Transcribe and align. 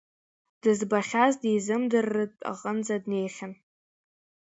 Дызбахьаз 0.61 1.33
дизымдырыртә 1.41 2.41
аҟынӡа 2.51 2.97
днеихьан. 3.03 3.53